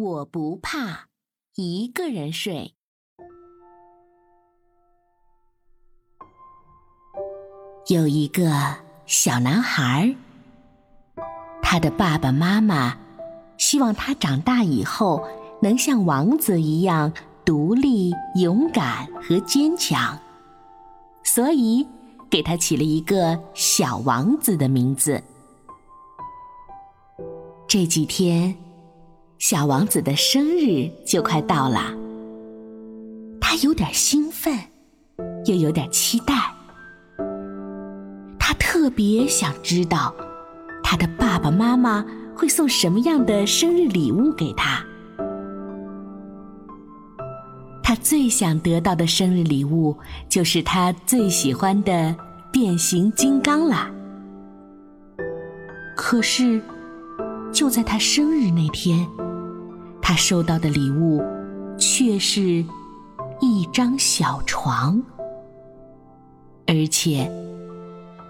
[0.00, 1.08] 我不怕
[1.56, 2.74] 一个人睡。
[7.88, 8.50] 有一个
[9.04, 10.14] 小男孩，
[11.60, 12.96] 他的爸爸妈妈
[13.58, 15.22] 希望他长大以后
[15.60, 17.12] 能像王子一样
[17.44, 20.18] 独立、勇敢和坚强，
[21.22, 21.86] 所以
[22.30, 25.22] 给他起了一个小王子的名字。
[27.68, 28.56] 这几天，
[29.40, 31.94] 小王子的生日就快到了，
[33.40, 34.54] 他有点兴奋，
[35.46, 36.34] 又有点期待。
[38.38, 40.14] 他特别想知道，
[40.82, 42.04] 他的爸爸妈妈
[42.36, 44.84] 会送什么样的生日礼物给他。
[47.82, 49.96] 他最想得到的生日礼物
[50.28, 52.14] 就是他最喜欢的
[52.52, 53.90] 变形金刚啦。
[55.96, 56.60] 可是，
[57.50, 59.08] 就在他生日那天，
[60.02, 61.22] 他收到的礼物
[61.78, 62.64] 却是
[63.40, 65.00] 一张小床，
[66.66, 67.30] 而且。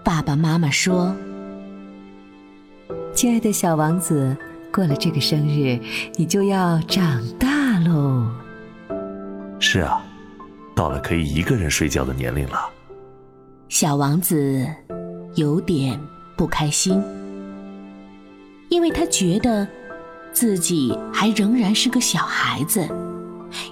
[0.03, 1.15] 爸爸妈妈说
[3.13, 4.35] ：“亲爱的小王子，
[4.73, 5.79] 过了这个生日，
[6.15, 8.27] 你就要长大喽。”
[9.61, 10.01] 是啊，
[10.75, 12.67] 到了可以一个人睡觉的年龄了。
[13.69, 14.67] 小王子
[15.35, 15.97] 有点
[16.35, 16.99] 不开心，
[18.69, 19.67] 因为他觉得
[20.33, 22.87] 自己还仍然是个小孩子，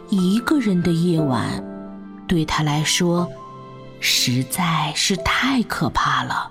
[0.09, 1.63] 一个人的夜晚
[2.27, 3.27] 对他来说。
[4.01, 6.49] 实在是太可怕了，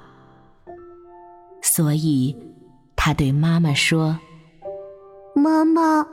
[1.62, 2.36] 所以
[2.94, 4.18] 他对妈妈说
[5.34, 6.06] ：“妈妈，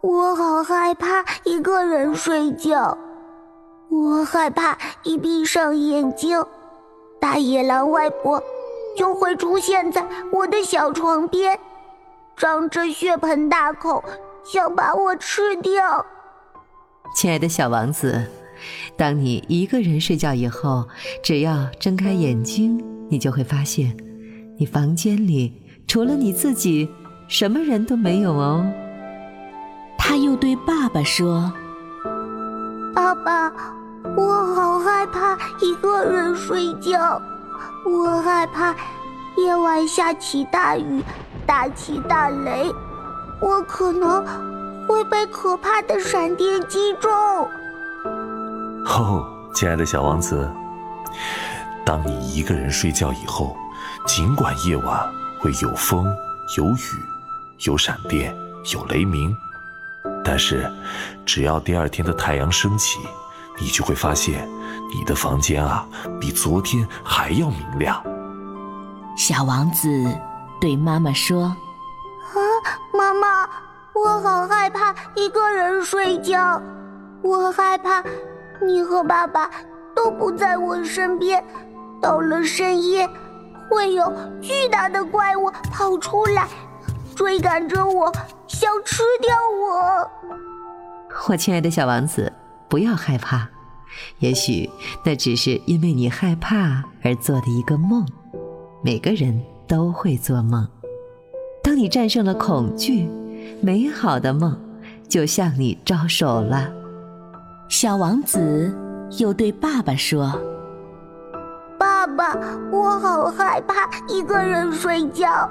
[0.00, 2.96] 我好害怕一个人睡觉，
[3.90, 6.40] 我害怕一闭上眼睛，
[7.20, 8.40] 大野狼外婆
[8.96, 11.58] 就会出现在我的小床边，
[12.36, 14.04] 张着血盆大口，
[14.44, 16.04] 想把我吃掉。”
[17.16, 18.24] 亲爱的小王子。
[18.96, 20.88] 当你一个人睡觉以后，
[21.22, 23.94] 只要睁开眼睛，你就会发现，
[24.58, 26.88] 你房间里除了你自己，
[27.28, 28.66] 什么人都没有哦。
[29.98, 31.52] 他又对爸爸说
[32.96, 33.52] ：“爸爸，
[34.16, 37.20] 我好害怕一个人睡觉，
[37.84, 38.74] 我害怕
[39.36, 41.02] 夜晚下起大雨，
[41.46, 42.72] 大起大雷，
[43.40, 44.24] 我可能
[44.86, 47.10] 会被可怕的闪电击中。”
[48.84, 50.50] 哦，亲爱的小王子，
[51.84, 53.56] 当你一个人睡觉以后，
[54.06, 55.08] 尽管夜晚
[55.40, 56.06] 会有风、
[56.56, 57.02] 有雨、
[57.64, 58.36] 有闪电、
[58.72, 59.34] 有雷鸣，
[60.24, 60.70] 但是
[61.24, 62.98] 只要第二天的太阳升起，
[63.60, 64.48] 你就会发现
[64.94, 65.86] 你的房间啊
[66.20, 68.02] 比昨天还要明亮。
[69.16, 69.88] 小王子
[70.60, 71.44] 对妈妈说
[72.34, 72.38] ：“啊，
[72.92, 73.48] 妈妈，
[73.94, 76.60] 我好害怕一个人睡觉，
[77.22, 78.02] 我害怕。”
[78.66, 79.50] 你和爸爸
[79.94, 81.44] 都不在我身边，
[82.00, 83.06] 到了深夜，
[83.70, 86.48] 会有巨大的怪物跑出来，
[87.14, 88.10] 追赶着我，
[88.46, 90.10] 想吃掉我。
[91.28, 92.32] 我亲爱的小王子，
[92.66, 93.46] 不要害怕，
[94.20, 94.70] 也许
[95.04, 98.06] 那只是因为你害怕而做的一个梦。
[98.82, 100.66] 每个人都会做梦，
[101.62, 103.08] 当你战胜了恐惧，
[103.60, 104.56] 美好的梦
[105.08, 106.68] 就向你招手了。
[107.68, 108.72] 小王子
[109.18, 110.32] 又对爸爸说
[111.78, 112.36] ：“爸爸，
[112.70, 115.50] 我好害怕一个人睡觉，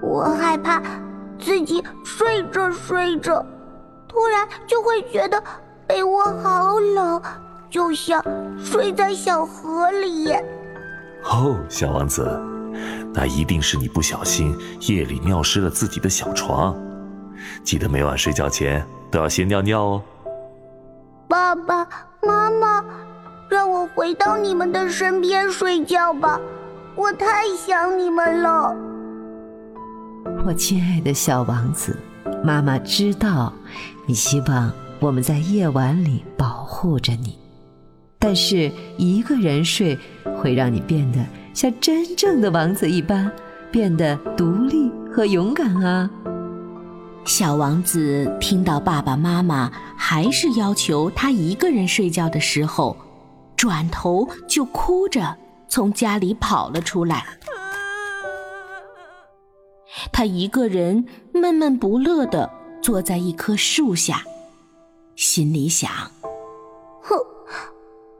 [0.00, 0.80] 我害怕
[1.38, 3.44] 自己睡着睡着，
[4.06, 5.42] 突然就会觉得
[5.86, 7.20] 被窝好冷，
[7.68, 8.22] 就像
[8.56, 10.32] 睡在小河里。”
[11.28, 12.40] 哦，小王子，
[13.14, 16.76] 那一定是你不小心夜里尿湿了自己的小床，
[17.64, 20.02] 记得每晚睡觉前都要先尿尿哦。
[21.28, 21.86] 爸爸
[22.22, 22.84] 妈妈，
[23.50, 26.40] 让我回到你们的身边睡觉吧，
[26.94, 28.74] 我太想你们了。
[30.44, 31.96] 我亲爱的小王子，
[32.44, 33.52] 妈妈知道
[34.06, 34.70] 你希望
[35.00, 37.38] 我们在夜晚里保护着你，
[38.18, 39.98] 但是一个人睡
[40.36, 41.18] 会让你变得
[41.58, 43.28] 像真正的王子一般，
[43.72, 46.08] 变得独立和勇敢啊。
[47.24, 52.96] 小王子听到爸爸妈妈还是要求他一个人睡觉的时候，
[53.56, 55.36] 转头就哭着
[55.68, 57.26] 从家里跑了出来。
[60.12, 61.04] 他一个人
[61.34, 62.48] 闷闷不乐地
[62.80, 64.22] 坐在一棵树下，
[65.16, 65.90] 心里想
[67.02, 67.16] ：“哼，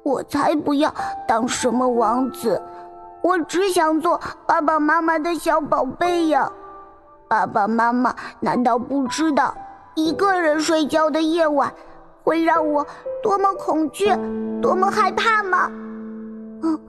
[0.03, 0.93] 我才不要
[1.29, 2.61] 当什么王子，
[3.29, 6.51] 我只想做爸爸妈妈的小宝贝呀。”
[7.29, 9.55] 爸爸妈妈难道不知道，
[9.95, 11.71] 一个人睡觉的夜晚
[12.25, 12.87] 会让我
[13.23, 14.17] 多么恐惧，
[14.63, 15.71] 多么害怕吗？
[16.63, 16.81] 嗯，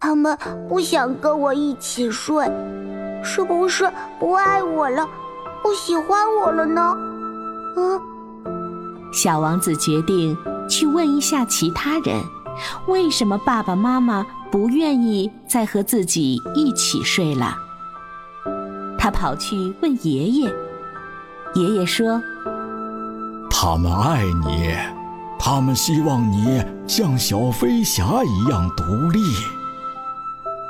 [0.00, 0.38] 他们
[0.70, 2.50] 不想跟我一起睡，
[3.22, 5.06] 是不是不爱我了，
[5.62, 6.96] 不喜欢我了呢？
[7.76, 8.00] 嗯，
[9.12, 10.34] 小王子决定
[10.66, 12.22] 去问一下其他人，
[12.86, 17.56] 为什么爸爸妈妈不愿意再和自己一起睡了。
[18.98, 20.54] 他跑去问爷爷，
[21.54, 22.20] 爷爷说
[23.50, 24.74] ：“他们爱你，
[25.38, 29.20] 他们希望你像小飞侠一样独立。”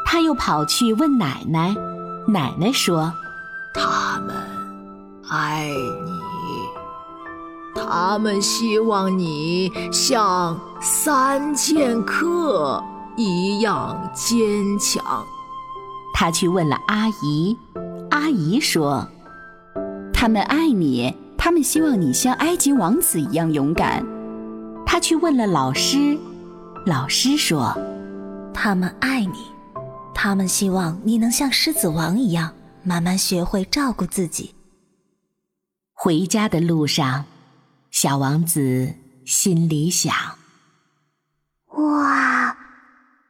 [0.04, 1.74] 他又跑去问奶奶，
[2.26, 3.12] 奶奶说
[3.74, 4.34] ：“他们
[5.28, 6.12] 爱你，
[7.74, 12.82] 他们希望你像三剑客
[13.18, 14.38] 一样坚
[14.78, 15.26] 强。”
[16.14, 17.54] 他去问了阿姨。
[18.10, 19.06] 阿姨说
[20.14, 24.04] ：“他们爱你，他们希望你像埃及王子一样勇敢。”
[24.86, 26.18] 他去问了老师，
[26.86, 27.76] 老师说
[28.54, 29.46] ：“他们爱你，
[30.14, 34.54] 他们希望你能像狮子王一样，慢慢学会照顾自己。”
[35.92, 37.26] 回家的路上，
[37.90, 38.94] 小王子
[39.24, 40.14] 心里想
[41.76, 42.37] ：“哇，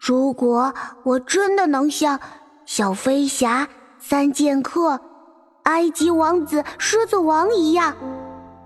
[0.09, 0.73] 如果
[1.05, 2.19] 我真的能像
[2.65, 3.69] 小飞侠……”
[4.01, 4.99] 三剑客、
[5.65, 7.95] 埃及王子、狮子王一样，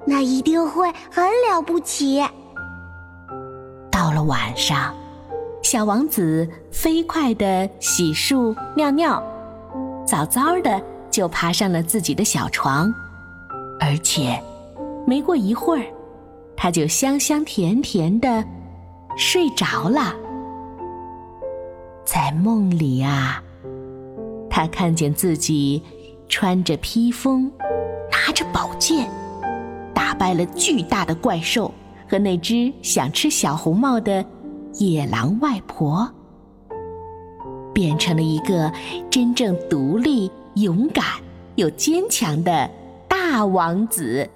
[0.06, 2.23] 那一定会很了不起。
[3.91, 4.94] 到了晚上，
[5.62, 9.21] 小王子飞快地洗漱、尿尿，
[10.06, 10.81] 早早的
[11.11, 12.93] 就爬上了自己的小床，
[13.81, 14.41] 而且
[15.06, 15.87] 没过一会儿，
[16.55, 18.44] 他就香香甜甜的
[19.17, 20.15] 睡着了。
[22.22, 23.42] 在梦里啊。
[24.48, 25.82] 他看见自己
[26.28, 27.50] 穿着披风，
[28.12, 29.10] 拿着宝剑，
[29.92, 31.74] 打败了巨大的怪兽
[32.08, 34.24] 和那只想吃小红帽的
[34.74, 36.08] 野狼外婆，
[37.74, 38.72] 变成了一个
[39.10, 41.04] 真正独立、勇敢
[41.56, 42.70] 又坚强的
[43.08, 44.30] 大王子。